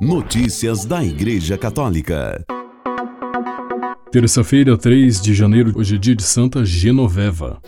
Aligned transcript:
Notícias 0.00 0.86
da 0.86 1.04
Igreja 1.04 1.58
Católica. 1.58 2.42
Terça-feira, 4.10 4.74
3 4.78 5.20
de 5.20 5.34
janeiro, 5.34 5.74
hoje 5.76 5.96
é 5.96 5.98
dia 5.98 6.16
de 6.16 6.22
Santa 6.22 6.64
Genoveva. 6.64 7.60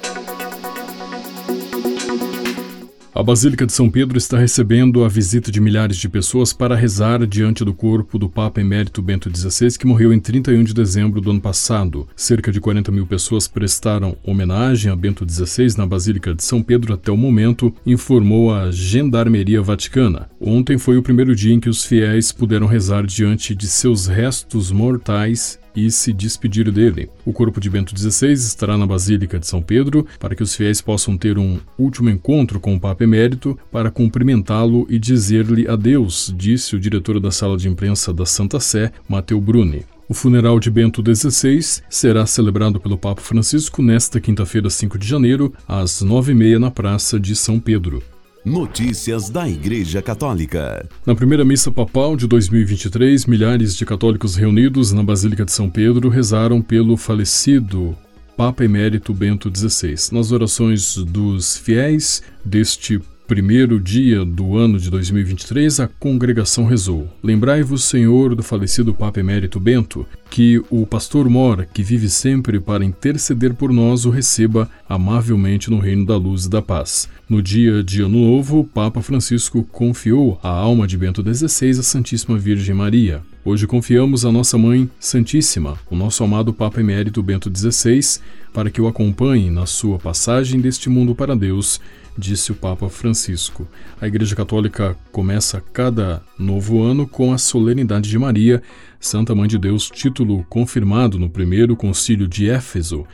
A 3.15 3.23
Basílica 3.23 3.67
de 3.67 3.75
São 3.75 3.91
Pedro 3.91 4.17
está 4.17 4.39
recebendo 4.39 5.05
a 5.05 5.09
visita 5.09 5.53
de 5.53 5.61
milhares 5.61 5.99
de 5.99 6.09
pessoas 6.09 6.55
para 6.55 6.75
rezar 6.75 7.27
diante 7.27 7.63
do 7.63 7.75
corpo 7.75 8.19
do 8.19 8.27
Papa 8.27 8.59
Emérito 8.59 9.03
Bento 9.03 9.31
XVI, 9.31 9.77
que 9.77 9.87
morreu 9.87 10.15
em 10.15 10.19
31 10.19 10.65
de 10.65 10.73
dezembro 10.73 11.21
do 11.21 11.31
ano 11.31 11.41
passado. 11.41 12.09
Cerca 12.17 12.51
de 12.51 12.59
40 12.59 12.91
mil 12.91 13.07
pessoas 13.07 13.47
prestaram 13.47 14.17
homenagem 14.25 14.91
a 14.91 14.97
Bento 14.97 15.31
XVI 15.31 15.77
na 15.77 15.87
Basílica 15.87 16.35
de 16.35 16.43
São 16.43 16.63
Pedro 16.63 16.95
até 16.95 17.13
o 17.13 17.17
momento, 17.17 17.75
informou 17.85 18.55
a 18.55 18.71
Gendarmeria 18.71 19.61
Vaticana. 19.61 20.31
Ontem 20.41 20.79
foi 20.79 20.97
o 20.97 21.03
primeiro 21.03 21.37
dia 21.37 21.53
em 21.53 21.61
que 21.61 21.69
os 21.69 21.85
fiéis 21.85 22.33
puderam 22.33 22.67
rezar 22.67 23.05
diante 23.05 23.55
de 23.55 23.67
seus 23.67 24.07
restos 24.07 24.73
mortais 24.73 25.61
e 25.75 25.91
se 25.91 26.13
despedir 26.13 26.71
dele. 26.71 27.09
O 27.25 27.33
corpo 27.33 27.61
de 27.61 27.71
Bento 27.71 27.99
XVI 27.99 28.33
estará 28.33 28.77
na 28.77 28.87
Basílica 28.87 29.39
de 29.39 29.47
São 29.47 29.63
Pedro 29.63 30.07
para 30.19 30.35
que 30.35 30.43
os 30.43 30.55
fiéis 30.55 30.81
possam 30.81 31.17
ter 31.17 31.39
um 31.39 31.59
último 31.79 32.11
encontro 32.11 32.61
com 32.61 32.75
o 32.75 32.81
Papa 32.81 33.02
Emérito 33.03 33.59
para 33.71 33.91
cumprimentá-lo 33.91 34.87
e 34.89 34.99
dizer-lhe 34.99 35.69
adeus, 35.69 36.33
disse 36.37 36.77
o 36.77 36.81
diretor 36.81 37.21
da 37.21 37.31
sala 37.31 37.57
de 37.57 37.69
imprensa 37.69 38.13
da 38.13 38.25
Santa 38.25 38.61
Sé, 38.61 38.93
Matteo 39.09 39.41
Bruni. 39.41 39.85
O 40.09 40.15
funeral 40.15 40.61
de 40.61 40.71
Bento 40.71 41.03
XVI 41.03 41.83
será 41.89 42.27
celebrado 42.27 42.79
pelo 42.79 42.99
Papa 42.99 43.23
Francisco 43.23 43.83
nesta 43.83 44.21
quinta-feira, 44.21 44.69
5 44.69 44.99
de 44.99 45.09
janeiro, 45.09 45.53
às 45.67 46.03
nove 46.03 46.33
e 46.33 46.35
meia 46.35 46.59
na 46.59 46.71
Praça 46.71 47.19
de 47.19 47.35
São 47.35 47.59
Pedro. 47.59 48.03
Notícias 48.45 49.31
da 49.31 49.49
Igreja 49.49 50.03
Católica. 50.03 50.85
Na 51.07 51.15
primeira 51.15 51.45
missa 51.45 51.71
papal 51.71 52.17
de 52.17 52.27
2023, 52.27 53.25
milhares 53.25 53.77
de 53.77 53.87
católicos 53.87 54.35
reunidos 54.35 54.93
na 54.93 55.03
Basílica 55.03 55.45
de 55.45 55.53
São 55.53 55.71
Pedro 55.71 56.09
rezaram 56.09 56.61
pelo 56.61 56.97
falecido 56.97 57.97
Papa 58.37 58.65
Emérito 58.65 59.13
Bento 59.13 59.51
XVI. 59.55 59.95
Nas 60.13 60.33
orações 60.33 60.97
dos 60.97 61.57
fiéis 61.57 62.23
deste 62.45 63.01
primeiro 63.27 63.81
dia 63.81 64.25
do 64.25 64.57
ano 64.57 64.79
de 64.79 64.91
2023, 64.91 65.81
a 65.81 65.89
congregação 65.89 66.65
rezou: 66.65 67.09
Lembrai-vos, 67.23 67.85
Senhor, 67.85 68.35
do 68.35 68.43
falecido 68.43 68.93
Papa 68.95 69.21
Emérito 69.21 69.59
Bento, 69.59 70.07
que 70.31 70.63
o 70.71 70.87
pastor 70.87 71.29
Mora, 71.29 71.65
que 71.65 71.83
vive 71.83 72.09
sempre 72.09 72.61
para 72.61 72.85
interceder 72.85 73.55
por 73.55 73.73
nós, 73.73 74.05
o 74.05 74.11
receba 74.11 74.69
amavelmente 74.89 75.71
no 75.71 75.79
reino 75.79 76.05
da 76.05 76.17
luz 76.17 76.45
e 76.45 76.51
da 76.51 76.61
paz. 76.61 77.09
No 77.29 77.43
dia 77.43 77.83
de 77.83 78.03
Ano 78.03 78.19
Novo, 78.19 78.61
o 78.61 78.65
Papa 78.65 79.01
Francisco 79.01 79.63
confiou 79.71 80.39
a 80.43 80.49
alma 80.49 80.87
de 80.87 80.99
Bento 80.99 81.23
XVI 81.23 81.81
à 81.81 81.83
Santíssima 81.83 82.39
Virgem 82.39 82.75
Maria. 82.75 83.23
Hoje 83.45 83.67
confiamos 83.67 84.25
a 84.25 84.31
nossa 84.31 84.57
Mãe 84.57 84.89
Santíssima, 85.01 85.77
o 85.91 85.97
nosso 85.97 86.23
amado 86.23 86.53
Papa 86.53 86.81
Emérito 86.81 87.21
Bento 87.23 87.51
XVI, 87.53 88.21
para 88.53 88.71
que 88.71 88.81
o 88.81 88.87
acompanhe 88.87 89.51
na 89.51 89.67
sua 89.67 89.99
passagem 89.99 90.61
deste 90.61 90.89
mundo 90.89 91.13
para 91.13 91.35
Deus 91.35 91.81
disse 92.17 92.53
o 92.53 92.55
Papa 92.55 92.89
Francisco. 92.89 93.67
A 94.01 94.07
Igreja 94.07 94.37
Católica 94.37 94.97
começa 95.11 95.61
cada 95.73 96.23
novo 96.39 96.83
ano 96.83 97.07
com 97.07 97.33
a 97.33 97.39
solenidade 97.39 98.09
de 98.09 98.19
Maria, 98.19 98.63
Santa 99.01 99.35
Mãe 99.35 99.49
de 99.49 99.59
Deus, 99.59 99.91
título 99.91 100.45
confirmado 100.49 101.19
no 101.19 101.31
primeiro 101.31 101.77
concílio 101.77 102.29
de 102.29 102.49
Éfeso 102.49 103.07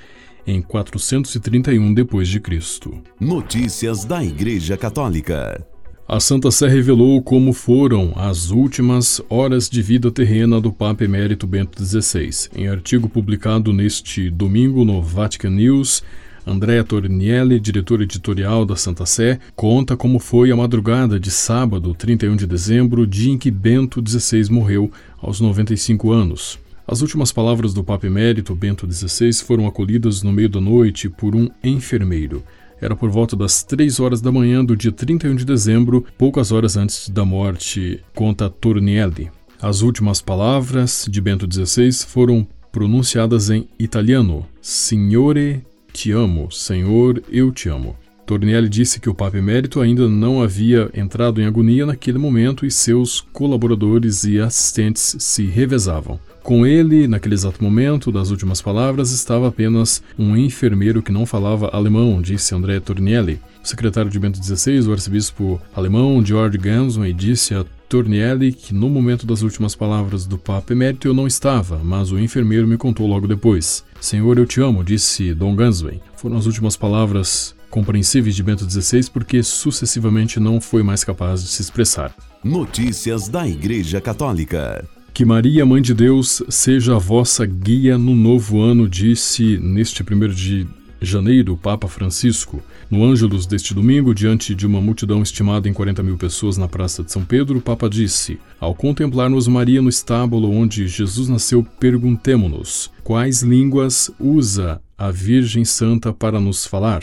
em 0.47 0.63
431 0.63 1.93
depois 1.93 2.29
de 2.29 2.41
Cristo. 2.41 3.03
Notícias 3.21 4.05
da 4.05 4.25
Igreja 4.25 4.77
Católica. 4.77 5.65
A 6.11 6.19
Santa 6.21 6.51
Sé 6.51 6.67
revelou 6.67 7.23
como 7.23 7.53
foram 7.53 8.15
as 8.17 8.51
últimas 8.51 9.21
horas 9.29 9.69
de 9.69 9.83
vida 9.83 10.11
terrena 10.11 10.59
do 10.59 10.73
Papa 10.73 11.05
Emérito 11.05 11.47
Bento 11.47 11.85
XVI. 11.85 12.49
Em 12.57 12.67
artigo 12.67 13.11
publicado 13.11 13.75
neste 13.75 14.31
domingo 14.31 14.87
no 14.87 15.03
Vatican 15.03 15.51
News, 15.51 16.03
Andréa 16.49 16.83
Tornielli, 16.83 17.61
diretora 17.61 18.05
editorial 18.05 18.65
da 18.65 18.75
Santa 18.75 19.05
Sé, 19.05 19.39
conta 19.55 19.99
como 19.99 20.19
foi 20.19 20.51
a 20.51 20.57
madrugada 20.57 21.21
de 21.21 21.31
sábado, 21.31 21.95
31 21.95 22.37
de 22.37 22.47
dezembro, 22.47 23.07
dia 23.07 23.31
em 23.31 23.37
que 23.37 23.51
Bento 23.51 24.03
XVI 24.05 24.51
morreu 24.51 24.91
aos 25.21 25.43
95 25.43 26.11
anos. 26.11 26.59
As 26.87 27.03
últimas 27.03 27.31
palavras 27.31 27.75
do 27.75 27.85
Papa 27.85 28.07
Emérito 28.07 28.55
Bento 28.55 28.91
XVI 28.91 29.31
foram 29.45 29.67
acolhidas 29.67 30.23
no 30.23 30.33
meio 30.33 30.49
da 30.49 30.59
noite 30.59 31.11
por 31.11 31.37
um 31.37 31.51
enfermeiro. 31.63 32.43
Era 32.81 32.97
por 32.97 33.11
volta 33.11 33.37
das 33.37 33.63
3 33.63 34.01
horas 34.01 34.23
da 34.23 34.33
manhã 34.33 34.65
do 34.65 34.75
dia 34.75 34.91
31 34.91 35.35
de 35.35 35.45
dezembro, 35.45 36.07
poucas 36.17 36.51
horas 36.51 36.79
antes 36.79 37.11
da 37.11 37.27
morte, 37.27 38.01
conta 38.15 38.49
Tornielli. 38.49 39.31
As 39.61 39.83
últimas 39.83 40.23
palavras 40.23 41.07
de 41.11 41.21
Bento 41.21 41.47
XVI 41.47 41.93
foram 42.07 42.47
pronunciadas 42.73 43.51
em 43.51 43.69
italiano: 43.79 44.47
Signore 44.63 45.63
te 45.93 46.13
amo, 46.13 46.51
Senhor, 46.51 47.23
eu 47.31 47.51
te 47.53 47.69
amo. 47.69 47.97
Tornielli 48.29 48.69
disse 48.69 49.01
que 49.01 49.09
o 49.09 49.15
Papa 49.15 49.39
Emérito 49.39 49.81
ainda 49.81 50.07
não 50.07 50.43
havia 50.43 50.91
entrado 50.93 51.41
em 51.41 51.47
agonia 51.47 51.87
naquele 51.87 52.19
momento 52.19 52.67
e 52.67 52.71
seus 52.71 53.23
colaboradores 53.33 54.23
e 54.25 54.39
assistentes 54.39 55.17
se 55.19 55.47
revezavam. 55.47 56.21
Com 56.43 56.67
ele, 56.67 57.09
naquele 57.09 57.35
exato 57.35 57.65
momento 57.65 58.13
das 58.13 58.31
últimas 58.31 58.61
palavras, 58.61 59.13
estava 59.13 59.49
apenas 59.49 60.03
um 60.19 60.37
enfermeiro 60.37 61.03
que 61.03 61.11
não 61.11 61.25
falava 61.25 61.71
alemão, 61.73 62.21
disse 62.21 62.55
André 62.55 62.81
Tornielli. 62.81 63.41
O 63.65 63.67
secretário 63.67 64.11
de 64.11 64.19
Bento 64.19 64.45
XVI, 64.45 64.87
o 64.87 64.93
arcebispo 64.93 65.61
alemão 65.75 66.25
George 66.25 66.59
Gansway, 66.59 67.15
disse 67.15 67.55
a 67.55 67.65
Tornielli 67.89 68.53
que 68.53 68.75
no 68.75 68.91
momento 68.91 69.27
das 69.27 69.43
últimas 69.43 69.75
palavras 69.75 70.27
do 70.27 70.37
Papa 70.37 70.73
Emérito 70.73 71.09
eu 71.09 71.15
não 71.15 71.27
estava, 71.27 71.81
mas 71.83 72.13
o 72.13 72.19
enfermeiro 72.19 72.69
me 72.69 72.77
contou 72.77 73.07
logo 73.07 73.27
depois. 73.27 73.85
Senhor, 74.01 74.39
eu 74.39 74.47
te 74.47 74.61
amo, 74.61 74.85
disse 74.85 75.33
Dom 75.35 75.57
Gansway. 75.57 76.01
Foram 76.17 76.37
as 76.37 76.47
últimas 76.47 76.77
palavras 76.77 77.55
compreensíveis 77.71 78.37
de 78.37 78.43
Bento 78.43 78.69
XVI 78.69 79.11
porque 79.11 79.43
sucessivamente 79.43 80.39
não 80.39 80.61
foi 80.61 80.83
mais 80.83 81.03
capaz 81.03 81.43
de 81.43 81.49
se 81.49 81.63
expressar. 81.63 82.15
Notícias 82.45 83.29
da 83.29 83.49
Igreja 83.49 84.01
Católica. 84.01 84.85
Que 85.13 85.25
Maria, 85.25 85.67
Mãe 85.67 85.83
de 85.83 85.95
Deus, 85.95 86.43
seja 86.49 86.95
a 86.95 86.99
vossa 86.99 87.45
guia 87.45 87.99
no 87.99 88.15
novo 88.15 88.61
ano, 88.61 88.89
disse 88.89 89.59
neste 89.59 90.05
primeiro 90.05 90.33
de 90.33 90.67
janeiro, 91.01 91.57
Papa 91.57 91.89
Francisco. 91.89 92.63
No 92.91 93.05
Ângelus 93.05 93.47
deste 93.47 93.75
domingo, 93.75 94.15
diante 94.15 94.55
de 94.55 94.67
uma 94.67 94.81
multidão 94.81 95.23
estimada 95.23 95.69
em 95.69 95.73
40 95.73 96.03
mil 96.03 96.17
pessoas 96.17 96.57
na 96.57 96.67
Praça 96.67 97.03
de 97.03 97.13
São 97.13 97.25
Pedro, 97.25 97.59
o 97.59 97.63
Papa 97.63 97.89
disse: 97.89 98.39
Ao 98.59 98.75
contemplarmos 98.75 99.47
Maria 99.47 99.83
no 99.83 99.89
estábulo 99.89 100.51
onde 100.51 100.89
Jesus 100.89 101.29
nasceu, 101.29 101.63
perguntemo-nos: 101.79 102.91
quais 103.05 103.43
línguas 103.43 104.11
usa 104.19 104.81
a 104.97 105.11
Virgem 105.11 105.65
Santa 105.65 106.13
para 106.13 106.41
nos 106.41 106.67
falar? 106.67 107.03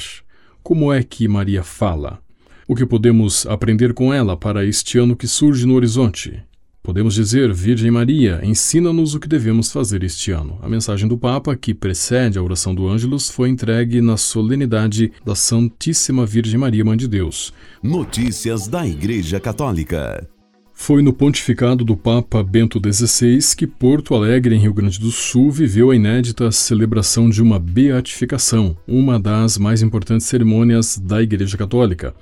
Como 0.62 0.92
é 0.92 1.04
que 1.04 1.28
Maria 1.28 1.64
fala? 1.64 2.20
O 2.68 2.76
que 2.76 2.86
podemos 2.86 3.46
aprender 3.46 3.94
com 3.94 4.12
ela 4.12 4.36
para 4.36 4.66
este 4.66 4.98
ano 4.98 5.16
que 5.16 5.28
surge 5.28 5.66
no 5.68 5.76
horizonte? 5.76 6.42
Podemos 6.86 7.16
dizer, 7.16 7.52
Virgem 7.52 7.90
Maria, 7.90 8.40
ensina-nos 8.44 9.16
o 9.16 9.20
que 9.20 9.28
devemos 9.28 9.72
fazer 9.72 10.04
este 10.04 10.30
ano. 10.30 10.60
A 10.62 10.70
mensagem 10.70 11.08
do 11.08 11.18
Papa, 11.18 11.56
que 11.56 11.74
precede 11.74 12.38
a 12.38 12.44
oração 12.44 12.76
do 12.76 12.88
Ângelus, 12.88 13.28
foi 13.28 13.50
entregue 13.50 14.02
na 14.02 14.18
solenidade 14.18 15.12
da 15.26 15.34
Santíssima 15.34 16.28
Virgem 16.28 16.60
Maria, 16.60 16.86
Mãe 16.86 16.96
de 16.96 17.08
Deus. 17.08 17.52
Notícias 17.82 18.68
da 18.68 18.86
Igreja 18.86 19.40
Católica. 19.40 20.30
Foi 20.76 21.02
no 21.02 21.12
pontificado 21.12 21.84
do 21.84 21.98
Papa 21.98 22.44
Bento 22.44 22.80
XVI 22.80 23.40
que 23.58 23.66
Porto 23.66 24.14
Alegre, 24.14 24.54
em 24.54 24.60
Rio 24.60 24.74
Grande 24.74 25.00
do 25.00 25.10
Sul, 25.10 25.50
viveu 25.50 25.90
a 25.90 25.96
inédita 25.96 26.52
celebração 26.52 27.32
de 27.32 27.42
uma 27.42 27.58
beatificação, 27.58 28.78
uma 28.88 29.20
das 29.20 29.58
mais 29.58 29.82
importantes 29.82 30.28
cerimônias 30.28 31.00
da 31.00 31.20
Igreja 31.20 31.58
Católica. 31.58 32.14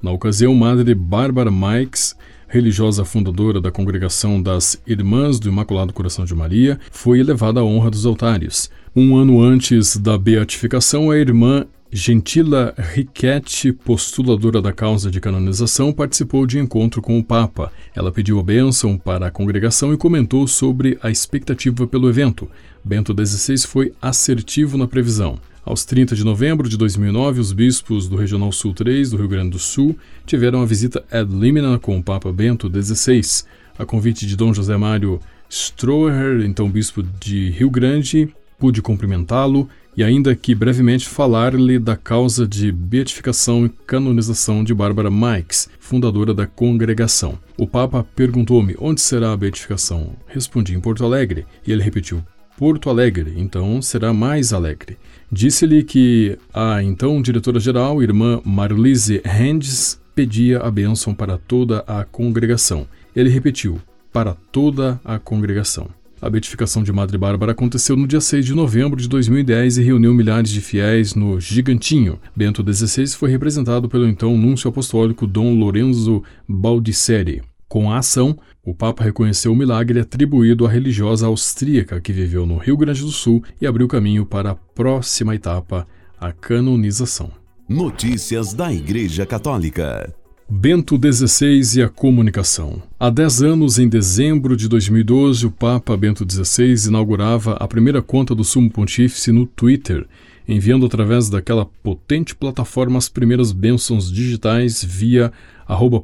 Na 0.00 0.12
ocasião, 0.12 0.54
Madre 0.54 0.94
Bárbara 0.94 1.50
Mikes 1.50 2.14
religiosa 2.52 3.02
fundadora 3.02 3.62
da 3.62 3.70
congregação 3.70 4.40
das 4.40 4.78
Irmãs 4.86 5.40
do 5.40 5.48
Imaculado 5.48 5.90
Coração 5.90 6.26
de 6.26 6.34
Maria, 6.34 6.78
foi 6.90 7.18
elevada 7.18 7.60
à 7.60 7.64
honra 7.64 7.90
dos 7.90 8.04
altares. 8.04 8.70
Um 8.94 9.16
ano 9.16 9.40
antes 9.40 9.96
da 9.96 10.18
beatificação, 10.18 11.10
a 11.10 11.16
irmã 11.16 11.64
Gentila 11.90 12.74
Riquetti, 12.76 13.72
postuladora 13.72 14.60
da 14.60 14.70
causa 14.70 15.10
de 15.10 15.18
canonização, 15.18 15.94
participou 15.94 16.46
de 16.46 16.58
encontro 16.58 17.00
com 17.00 17.18
o 17.18 17.24
Papa. 17.24 17.72
Ela 17.96 18.12
pediu 18.12 18.38
a 18.38 18.42
bênção 18.42 18.98
para 18.98 19.28
a 19.28 19.30
congregação 19.30 19.90
e 19.94 19.96
comentou 19.96 20.46
sobre 20.46 20.98
a 21.02 21.10
expectativa 21.10 21.86
pelo 21.86 22.06
evento. 22.06 22.50
Bento 22.84 23.14
XVI 23.14 23.66
foi 23.66 23.94
assertivo 24.02 24.76
na 24.76 24.86
previsão. 24.86 25.38
Aos 25.64 25.84
30 25.84 26.16
de 26.16 26.24
novembro 26.24 26.68
de 26.68 26.76
2009, 26.76 27.38
os 27.38 27.52
bispos 27.52 28.08
do 28.08 28.16
Regional 28.16 28.50
Sul 28.50 28.74
3 28.74 29.10
do 29.10 29.16
Rio 29.16 29.28
Grande 29.28 29.50
do 29.50 29.60
Sul 29.60 29.96
tiveram 30.26 30.60
a 30.60 30.66
visita 30.66 31.04
ad 31.08 31.32
limina 31.32 31.78
com 31.78 31.96
o 31.96 32.02
Papa 32.02 32.32
Bento 32.32 32.68
XVI. 32.68 33.44
A 33.78 33.86
convite 33.86 34.26
de 34.26 34.36
Dom 34.36 34.52
José 34.52 34.76
Mário 34.76 35.20
Stroher, 35.48 36.44
então 36.44 36.68
bispo 36.68 37.00
de 37.00 37.50
Rio 37.50 37.70
Grande, 37.70 38.28
pude 38.58 38.82
cumprimentá-lo, 38.82 39.68
e 39.96 40.02
ainda 40.02 40.34
que 40.34 40.52
brevemente 40.52 41.08
falar-lhe 41.08 41.78
da 41.78 41.96
causa 41.96 42.44
de 42.44 42.72
beatificação 42.72 43.64
e 43.64 43.68
canonização 43.68 44.64
de 44.64 44.74
Bárbara 44.74 45.10
Mikes, 45.10 45.68
fundadora 45.78 46.34
da 46.34 46.46
congregação. 46.46 47.38
O 47.56 47.68
Papa 47.68 48.04
perguntou-me 48.16 48.74
onde 48.80 49.00
será 49.00 49.32
a 49.32 49.36
beatificação. 49.36 50.16
Respondi 50.26 50.74
em 50.74 50.80
Porto 50.80 51.04
Alegre, 51.04 51.46
e 51.64 51.70
ele 51.70 51.82
repetiu: 51.82 52.20
Porto 52.56 52.90
Alegre, 52.90 53.34
então 53.36 53.80
será 53.80 54.12
mais 54.12 54.52
alegre. 54.52 54.96
Disse-lhe 55.30 55.82
que 55.82 56.38
a 56.52 56.82
então 56.82 57.22
diretora-geral, 57.22 58.02
irmã 58.02 58.40
Marlise 58.44 59.22
Hendes, 59.24 60.00
pedia 60.14 60.58
a 60.58 60.70
bênção 60.70 61.14
para 61.14 61.38
toda 61.38 61.78
a 61.86 62.04
congregação. 62.04 62.86
Ele 63.16 63.30
repetiu: 63.30 63.80
para 64.12 64.34
toda 64.52 65.00
a 65.04 65.18
congregação. 65.18 65.88
A 66.20 66.30
beatificação 66.30 66.84
de 66.84 66.92
Madre 66.92 67.18
Bárbara 67.18 67.50
aconteceu 67.50 67.96
no 67.96 68.06
dia 68.06 68.20
6 68.20 68.46
de 68.46 68.54
novembro 68.54 69.00
de 69.00 69.08
2010 69.08 69.78
e 69.78 69.82
reuniu 69.82 70.14
milhares 70.14 70.50
de 70.50 70.60
fiéis 70.60 71.16
no 71.16 71.40
Gigantinho. 71.40 72.20
Bento 72.36 72.62
XVI 72.62 73.08
foi 73.08 73.28
representado 73.28 73.88
pelo 73.88 74.06
então 74.06 74.36
núncio 74.36 74.68
apostólico 74.68 75.26
Dom 75.26 75.58
Lorenzo 75.58 76.22
Baldisseri. 76.48 77.42
Com 77.72 77.90
a 77.90 77.96
ação, 77.96 78.38
o 78.62 78.74
Papa 78.74 79.02
reconheceu 79.02 79.50
o 79.50 79.56
milagre 79.56 79.98
atribuído 79.98 80.66
à 80.66 80.68
religiosa 80.68 81.26
austríaca 81.26 82.02
que 82.02 82.12
viveu 82.12 82.44
no 82.44 82.58
Rio 82.58 82.76
Grande 82.76 83.00
do 83.00 83.10
Sul 83.10 83.42
e 83.58 83.66
abriu 83.66 83.88
caminho 83.88 84.26
para 84.26 84.50
a 84.50 84.54
próxima 84.54 85.34
etapa, 85.34 85.88
a 86.20 86.32
canonização. 86.32 87.30
Notícias 87.66 88.52
da 88.52 88.70
Igreja 88.70 89.24
Católica. 89.24 90.14
Bento 90.46 91.00
XVI 91.00 91.78
e 91.78 91.82
a 91.82 91.88
comunicação. 91.88 92.82
Há 93.00 93.08
dez 93.08 93.40
anos, 93.40 93.78
em 93.78 93.88
dezembro 93.88 94.54
de 94.54 94.68
2012, 94.68 95.46
o 95.46 95.50
Papa 95.50 95.96
Bento 95.96 96.30
XVI 96.30 96.88
inaugurava 96.88 97.54
a 97.54 97.66
primeira 97.66 98.02
conta 98.02 98.34
do 98.34 98.44
Sumo 98.44 98.70
Pontífice 98.70 99.32
no 99.32 99.46
Twitter, 99.46 100.06
enviando 100.46 100.84
através 100.84 101.30
daquela 101.30 101.64
potente 101.82 102.34
plataforma 102.34 102.98
as 102.98 103.08
primeiras 103.08 103.50
bênçãos 103.50 104.12
digitais 104.12 104.84
via 104.84 105.32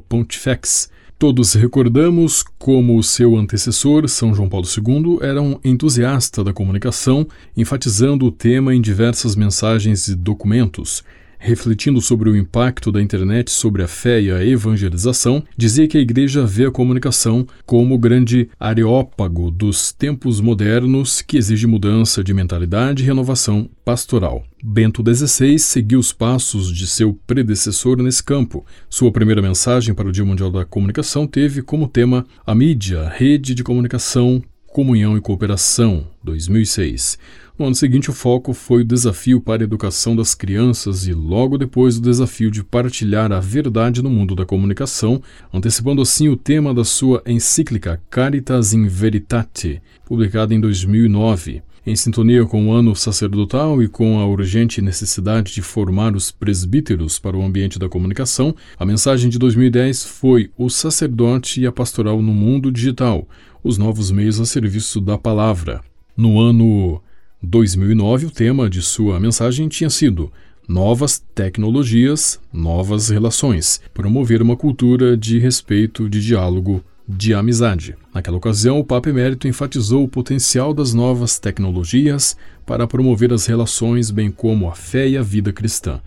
pontifex. 0.07 0.89
Todos 1.19 1.53
recordamos 1.53 2.45
como 2.57 2.97
o 2.97 3.03
seu 3.03 3.35
antecessor, 3.35 4.07
São 4.07 4.33
João 4.33 4.47
Paulo 4.47 4.65
II, 4.65 5.19
era 5.21 5.41
um 5.41 5.59
entusiasta 5.65 6.45
da 6.45 6.53
comunicação, 6.53 7.27
enfatizando 7.57 8.25
o 8.25 8.31
tema 8.31 8.73
em 8.73 8.79
diversas 8.79 9.35
mensagens 9.35 10.07
e 10.07 10.15
documentos 10.15 11.03
refletindo 11.39 12.01
sobre 12.01 12.29
o 12.29 12.35
impacto 12.35 12.91
da 12.91 13.01
internet 13.01 13.49
sobre 13.49 13.81
a 13.81 13.87
fé 13.87 14.21
e 14.21 14.29
a 14.29 14.45
evangelização, 14.45 15.41
dizia 15.57 15.87
que 15.87 15.97
a 15.97 16.01
igreja 16.01 16.45
vê 16.45 16.65
a 16.65 16.71
comunicação 16.71 17.47
como 17.65 17.95
o 17.95 17.97
grande 17.97 18.49
areópago 18.59 19.49
dos 19.49 19.91
tempos 19.91 20.41
modernos 20.41 21.21
que 21.21 21.37
exige 21.37 21.65
mudança 21.65 22.23
de 22.23 22.33
mentalidade 22.33 23.01
e 23.01 23.05
renovação 23.05 23.69
pastoral. 23.83 24.43
Bento 24.61 25.01
XVI 25.01 25.57
seguiu 25.57 25.99
os 25.99 26.11
passos 26.11 26.71
de 26.71 26.85
seu 26.85 27.17
predecessor 27.25 27.97
nesse 27.97 28.23
campo. 28.23 28.65
Sua 28.89 29.11
primeira 29.11 29.41
mensagem 29.41 29.95
para 29.95 30.07
o 30.07 30.11
Dia 30.11 30.25
Mundial 30.25 30.51
da 30.51 30.65
Comunicação 30.65 31.25
teve 31.25 31.61
como 31.61 31.87
tema 31.87 32.25
a 32.45 32.53
mídia, 32.53 33.07
rede 33.07 33.55
de 33.55 33.63
comunicação, 33.63 34.43
comunhão 34.71 35.17
e 35.17 35.21
cooperação, 35.21 36.07
2006. 36.23 37.17
No 37.57 37.65
ano 37.65 37.75
seguinte, 37.75 38.09
o 38.09 38.13
foco 38.13 38.53
foi 38.53 38.83
o 38.83 38.85
desafio 38.85 39.41
para 39.41 39.61
a 39.61 39.65
educação 39.65 40.15
das 40.15 40.33
crianças 40.33 41.05
e, 41.07 41.13
logo 41.13 41.57
depois, 41.57 41.97
o 41.97 42.01
desafio 42.01 42.49
de 42.49 42.63
partilhar 42.63 43.33
a 43.33 43.39
verdade 43.41 44.01
no 44.01 44.09
mundo 44.09 44.33
da 44.33 44.45
comunicação, 44.45 45.21
antecipando 45.53 46.01
assim 46.01 46.29
o 46.29 46.37
tema 46.37 46.73
da 46.73 46.85
sua 46.85 47.21
encíclica 47.25 48.01
Caritas 48.09 48.73
in 48.73 48.87
Veritate, 48.87 49.81
publicada 50.05 50.53
em 50.53 50.61
2009. 50.61 51.61
Em 51.85 51.95
sintonia 51.95 52.45
com 52.45 52.67
o 52.67 52.73
ano 52.73 52.93
sacerdotal 52.93 53.81
e 53.81 53.87
com 53.87 54.19
a 54.19 54.25
urgente 54.25 54.81
necessidade 54.81 55.53
de 55.53 55.61
formar 55.61 56.13
os 56.13 56.29
presbíteros 56.29 57.17
para 57.17 57.37
o 57.37 57.41
ambiente 57.41 57.79
da 57.79 57.87
comunicação, 57.87 58.53
a 58.77 58.85
mensagem 58.85 59.29
de 59.29 59.39
2010 59.39 60.03
foi 60.03 60.51
O 60.57 60.69
sacerdote 60.69 61.61
e 61.61 61.65
a 61.65 61.71
pastoral 61.71 62.21
no 62.21 62.33
mundo 62.33 62.69
digital, 62.69 63.25
os 63.63 63.77
novos 63.77 64.11
meios 64.11 64.41
a 64.41 64.45
serviço 64.45 64.99
da 64.99 65.17
palavra. 65.17 65.81
No 66.17 66.41
ano 66.41 67.01
2009, 67.41 68.25
o 68.25 68.31
tema 68.31 68.69
de 68.69 68.81
sua 68.81 69.17
mensagem 69.17 69.69
tinha 69.69 69.89
sido 69.89 70.31
Novas 70.67 71.23
tecnologias, 71.33 72.39
novas 72.53 73.09
relações, 73.09 73.81
promover 73.91 74.41
uma 74.41 74.55
cultura 74.55 75.17
de 75.17 75.39
respeito, 75.39 76.07
de 76.07 76.21
diálogo, 76.21 76.83
de 77.09 77.33
amizade. 77.33 77.95
Naquela 78.13 78.37
ocasião, 78.37 78.79
o 78.79 78.83
Papa 78.83 79.09
Emérito 79.09 79.47
enfatizou 79.47 80.03
o 80.03 80.07
potencial 80.07 80.75
das 80.75 80.93
novas 80.93 81.39
tecnologias 81.39 82.37
para 82.67 82.85
promover 82.85 83.33
as 83.33 83.47
relações, 83.47 84.11
bem 84.11 84.29
como 84.29 84.69
a 84.69 84.75
fé 84.75 85.09
e 85.09 85.17
a 85.17 85.23
vida 85.23 85.51
cristã. 85.51 85.99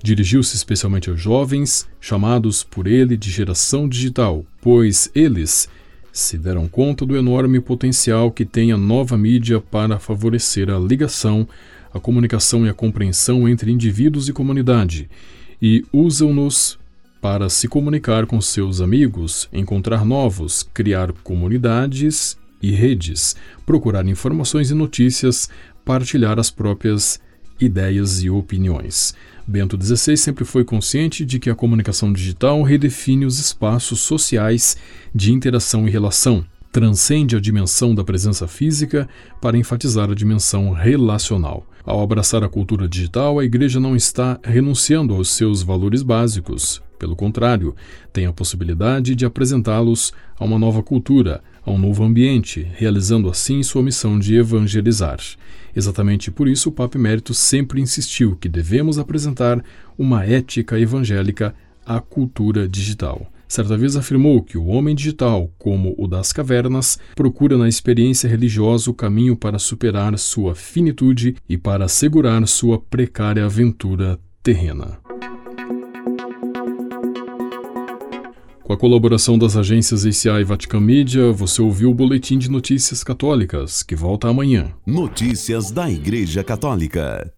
Dirigiu-se 0.00 0.54
especialmente 0.54 1.10
aos 1.10 1.20
jovens, 1.20 1.88
chamados 2.00 2.62
por 2.62 2.86
ele 2.86 3.16
de 3.16 3.30
geração 3.30 3.88
digital, 3.88 4.44
pois 4.60 5.10
eles 5.12 5.68
se 6.12 6.38
deram 6.38 6.68
conta 6.68 7.04
do 7.04 7.16
enorme 7.16 7.58
potencial 7.58 8.30
que 8.30 8.44
tem 8.44 8.70
a 8.70 8.76
nova 8.76 9.18
mídia 9.18 9.60
para 9.60 9.98
favorecer 9.98 10.70
a 10.70 10.78
ligação, 10.78 11.48
a 11.92 11.98
comunicação 11.98 12.64
e 12.64 12.68
a 12.68 12.74
compreensão 12.74 13.48
entre 13.48 13.72
indivíduos 13.72 14.28
e 14.28 14.32
comunidade, 14.32 15.10
e 15.60 15.84
usam-nos 15.92 16.78
para 17.24 17.48
se 17.48 17.68
comunicar 17.68 18.26
com 18.26 18.38
seus 18.38 18.82
amigos, 18.82 19.48
encontrar 19.50 20.04
novos, 20.04 20.62
criar 20.74 21.10
comunidades 21.10 22.36
e 22.60 22.70
redes, 22.70 23.34
procurar 23.64 24.06
informações 24.06 24.70
e 24.70 24.74
notícias, 24.74 25.48
partilhar 25.86 26.38
as 26.38 26.50
próprias 26.50 27.18
ideias 27.58 28.22
e 28.22 28.28
opiniões. 28.28 29.14
Bento 29.46 29.82
XVI 29.82 30.18
sempre 30.18 30.44
foi 30.44 30.66
consciente 30.66 31.24
de 31.24 31.38
que 31.38 31.48
a 31.48 31.54
comunicação 31.54 32.12
digital 32.12 32.62
redefine 32.62 33.24
os 33.24 33.38
espaços 33.38 34.00
sociais 34.00 34.76
de 35.14 35.32
interação 35.32 35.88
e 35.88 35.90
relação, 35.90 36.44
transcende 36.70 37.34
a 37.34 37.40
dimensão 37.40 37.94
da 37.94 38.04
presença 38.04 38.46
física 38.46 39.08
para 39.40 39.56
enfatizar 39.56 40.10
a 40.10 40.14
dimensão 40.14 40.72
relacional. 40.72 41.66
Ao 41.86 42.02
abraçar 42.02 42.44
a 42.44 42.50
cultura 42.50 42.86
digital, 42.86 43.38
a 43.38 43.46
Igreja 43.46 43.80
não 43.80 43.96
está 43.96 44.38
renunciando 44.44 45.14
aos 45.14 45.30
seus 45.30 45.62
valores 45.62 46.02
básicos. 46.02 46.83
Pelo 46.98 47.16
contrário, 47.16 47.74
tem 48.12 48.26
a 48.26 48.32
possibilidade 48.32 49.14
de 49.14 49.26
apresentá-los 49.26 50.12
a 50.38 50.44
uma 50.44 50.58
nova 50.58 50.82
cultura, 50.82 51.42
a 51.64 51.70
um 51.70 51.78
novo 51.78 52.04
ambiente, 52.04 52.66
realizando 52.74 53.28
assim 53.28 53.62
sua 53.62 53.82
missão 53.82 54.18
de 54.18 54.36
evangelizar. 54.36 55.18
Exatamente 55.74 56.30
por 56.30 56.46
isso, 56.46 56.68
o 56.68 56.72
Papa 56.72 56.96
Emérito 56.96 57.34
sempre 57.34 57.80
insistiu 57.80 58.36
que 58.36 58.48
devemos 58.48 58.98
apresentar 58.98 59.62
uma 59.98 60.24
ética 60.24 60.78
evangélica 60.78 61.54
à 61.84 62.00
cultura 62.00 62.68
digital. 62.68 63.30
Certa 63.46 63.76
vez 63.76 63.94
afirmou 63.94 64.42
que 64.42 64.56
o 64.56 64.66
homem 64.66 64.94
digital, 64.94 65.50
como 65.58 65.94
o 65.98 66.08
das 66.08 66.32
cavernas, 66.32 66.98
procura 67.14 67.56
na 67.56 67.68
experiência 67.68 68.28
religiosa 68.28 68.90
o 68.90 68.94
caminho 68.94 69.36
para 69.36 69.58
superar 69.58 70.18
sua 70.18 70.54
finitude 70.54 71.36
e 71.48 71.56
para 71.56 71.84
assegurar 71.84 72.46
sua 72.48 72.80
precária 72.80 73.44
aventura 73.44 74.18
terrena. 74.42 75.03
Com 78.64 78.72
a 78.72 78.78
colaboração 78.78 79.36
das 79.36 79.58
agências 79.58 80.06
ACI 80.06 80.40
e 80.40 80.44
Vatican 80.44 80.80
Media, 80.80 81.30
você 81.30 81.60
ouviu 81.60 81.90
o 81.90 81.94
Boletim 81.94 82.38
de 82.38 82.50
Notícias 82.50 83.04
Católicas, 83.04 83.82
que 83.82 83.94
volta 83.94 84.26
amanhã. 84.26 84.72
Notícias 84.86 85.70
da 85.70 85.90
Igreja 85.90 86.42
Católica. 86.42 87.34